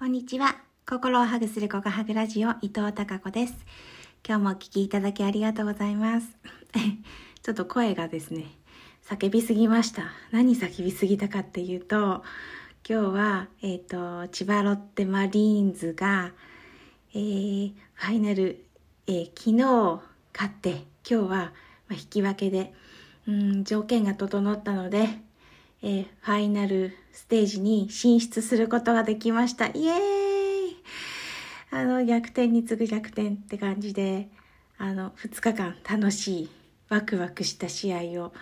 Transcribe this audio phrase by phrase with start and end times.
[0.00, 0.56] こんにちは。
[0.88, 3.54] 心をハグするココハグラジオ伊藤孝子です。
[4.26, 6.38] 今日もお聞きいただきありがとうございます。
[7.42, 8.46] ちょっと声がですね、
[9.04, 10.04] 叫びすぎました。
[10.30, 12.24] 何叫びすぎたかっていうと、
[12.88, 16.32] 今日は、えっ、と、千葉ロッテマリーンズが、
[17.12, 18.64] えー、ファイナル、
[19.06, 20.00] えー昨日
[20.32, 21.52] 勝って、今日は、
[21.90, 22.72] 引き分けで、
[23.28, 25.20] うん、条件が整ったので、
[25.82, 29.66] えーファイナルステージに進出することができました。
[29.68, 30.76] イエーイ
[31.70, 34.28] あの、逆転に次ぐ逆転って感じで、
[34.78, 36.50] あの、2日間楽しい、
[36.88, 38.32] ワクワクした試合を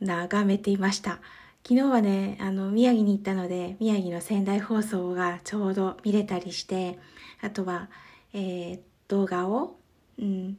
[0.00, 1.18] 眺めていました。
[1.66, 6.98] 昨日はね、あの、宮城に行ったので、宮城の仙台放送がちょうど見れたりして、
[7.42, 7.88] あとは、
[8.32, 9.76] えー動画を、
[10.18, 10.58] うん、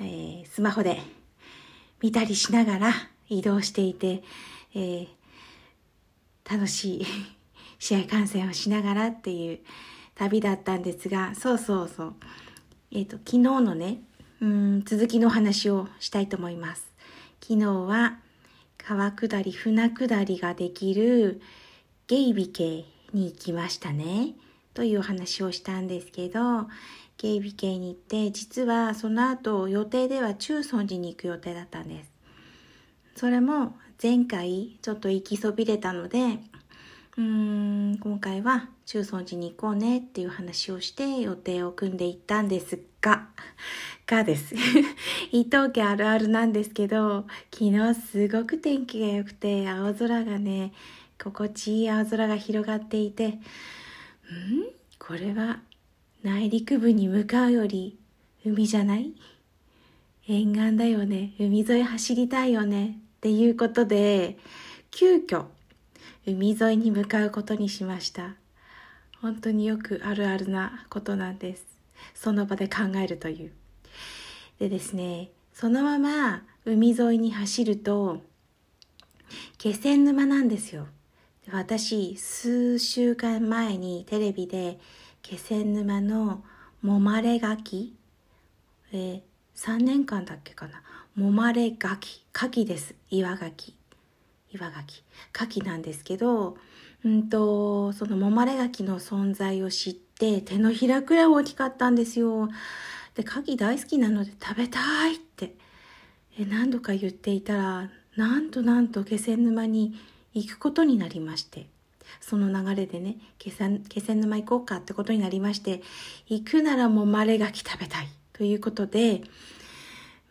[0.00, 1.00] えースマホで
[2.02, 2.92] 見たりしながら
[3.28, 4.22] 移動していて、
[4.74, 5.08] えー
[6.48, 7.06] 楽しい
[7.78, 9.60] 試合観戦をしながらっていう
[10.14, 12.14] 旅だったんですが、そうそうそう。
[12.92, 14.02] えっ、と、昨日のね、
[14.40, 16.92] うん、続きのお話をしたいと思います。
[17.42, 18.18] 昨日は
[18.78, 21.40] 川下り、船下りができる
[22.06, 24.34] ゲイビ系に行きましたね。
[24.74, 26.68] というお話をしたんですけど、
[27.16, 32.12] ゲイビ系に行って、実はその後予定では中尊寺に行く予定だったんです。
[33.16, 36.38] それも前回ちょっと行きそびれたので、
[37.16, 37.22] うー
[37.94, 43.28] ん、今回は中尊寺に行こうねっていう話をして予定を組んでいったんですが、
[44.06, 44.54] がです。
[45.32, 50.72] 伊東家あるあるなんですけど、昨日すごく天気が良くて、青空がね、
[51.22, 53.38] 心地いい青空が広がっていて、ん？
[54.98, 55.60] これは
[56.22, 57.98] 内陸部に向かうより
[58.44, 59.14] 海じゃない？
[60.26, 61.34] 沿岸だよね。
[61.38, 62.98] 海沿い走りたいよね。
[63.24, 64.36] っていうことで
[64.90, 65.46] 急遽
[66.26, 68.34] 海沿いに向かうことにしました。
[69.22, 71.64] 本当によくあるあるなことなんです。
[72.14, 73.52] その場で考えるという。
[74.58, 78.20] でですねそのまま海沿いに走ると
[79.56, 80.86] 気仙沼なんですよ。
[81.50, 84.78] 私数週間前にテレビで
[85.22, 86.44] 気仙沼の
[86.82, 87.96] もまれ柿
[88.92, 90.82] えー3年間だっけかな。
[91.14, 92.94] もまれガキ牡蠣です。
[93.10, 93.72] 岩牡蠣
[94.52, 96.56] 岩牡蠣牡蠣なんですけど
[97.04, 102.48] うんとそのもまれガキの存在を知って手のひらくらい大きかったんですよ。
[103.14, 105.54] で牡蠣大好きなので食べたいって。
[106.36, 109.94] え何度か言っていたらなんとなんと気仙沼に
[110.32, 111.68] 行くことになりまして。
[112.20, 115.82] その流れでね気仙気仙沼行こうかってことになりまして
[116.26, 118.08] 行くならもまれガキ食べたい。
[118.34, 119.22] ということで、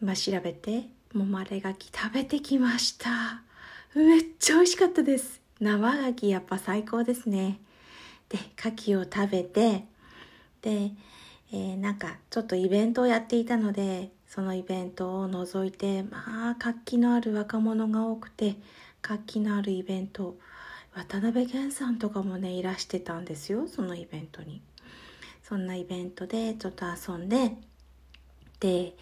[0.01, 3.41] まあ、調べてもまれガキ食べてきました。
[3.95, 5.41] めっちゃ美味しかったです。
[5.59, 7.59] 生ガキやっぱ最高ですね。
[8.27, 9.85] で牡蠣を食べて
[10.61, 10.91] で、
[11.51, 18.55] えーなんかちょっとイベントをやっていたのでそのイベントを除いてまあ活気のある若者が多くて
[19.01, 20.35] 活気のあるイベント
[20.93, 24.61] 渡辺謙さんとかもねいらしてたんですよそのイベントに。
[25.43, 27.57] そんなイベントでちょっと遊んで、
[28.67, 28.93] え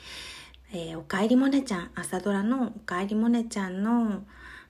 [0.73, 4.23] ーおかえりモネちゃん朝ドラの「おかえりモネちゃんの」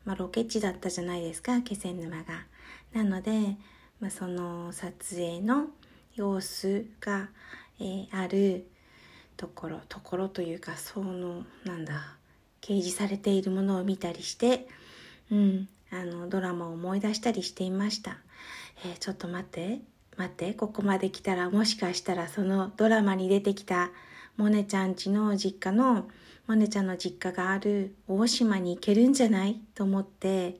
[0.03, 2.47] まあ、ロケ地だったじゃないですか気仙沼が。
[2.91, 3.55] なので、
[3.99, 5.67] まあ、その撮影の
[6.15, 7.29] 様子が、
[7.79, 8.67] えーある
[9.37, 12.17] ところところというかそのなんだ
[12.61, 14.67] 掲示されているものを見たりして、
[15.31, 18.17] うん、あのドラマを思い出したりしていました。
[18.85, 19.81] えーちょっと待って
[20.17, 23.91] 待ってここまで来たらもしかしたらそのドラマに出てきた
[24.41, 26.09] モネちゃん家の実家の
[26.47, 29.61] モネちゃんの実家がある大島に行けるんじゃない？
[29.75, 30.57] と思って、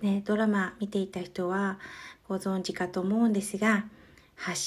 [0.00, 1.78] ね、ドラマ見ていた人は
[2.26, 3.84] ご存知かと思うんですが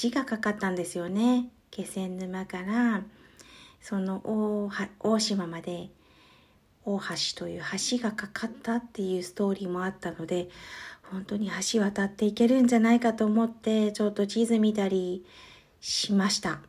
[0.02, 1.50] 橋がかかったんですよね。
[1.70, 3.02] 気仙沼から
[3.82, 5.90] その大大島まで
[6.86, 7.04] 大橋
[7.36, 10.48] という橋がかかったっていうストーリーもあったので
[11.10, 15.26] 本当に橋渡っていけるんじゃないかと思ってちょっと地図見たり
[15.82, 16.60] しました。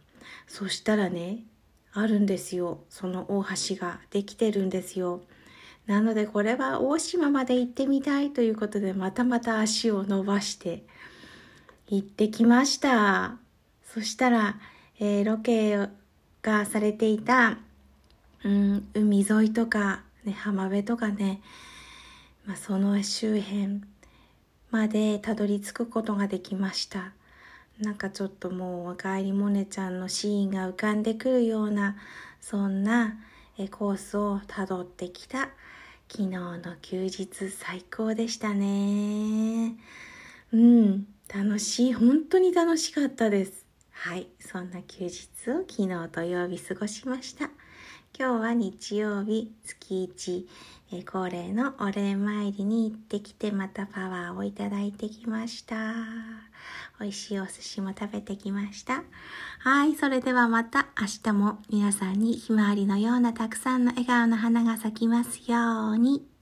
[0.48, 1.44] そしたらね
[2.00, 2.80] あるんですよ。
[2.90, 5.22] その大橋ができてるんですよ。
[5.88, 10.84] なのでこれは大島まで行ってみたいということでまたまた足を伸ばして
[11.88, 13.38] 行ってきました。
[13.86, 14.58] そしたら、
[15.00, 15.78] えーロケ
[16.42, 17.58] がされていた、
[18.44, 21.42] うん、海沿いとか、ね、浜辺とかね、
[22.46, 23.82] まあ、その周辺
[24.72, 27.12] までたどり着くことができました。
[27.80, 31.96] なんかちょっともう「おかえりモネちゃん」のシーンが浮かんでくるような
[32.42, 33.18] そんな
[33.72, 35.50] コースをたどってきた
[36.10, 39.76] 昨日の休日最高でしたね
[40.52, 43.66] うん楽しい、本当に楽しかったです。
[43.92, 47.50] はい、そんな休日を昨日土曜日過ごしました。
[48.18, 50.48] 今日は日曜日、月一、
[50.94, 56.47] え恒例のお礼参りに行ってきて、またパワーをいただいてきました。
[57.00, 59.04] 美味しいお寿司も食べてきました。
[59.60, 66.37] はい、それではまた明日も皆さんにひまわりのようなたくさんの笑顔の花が咲きますように。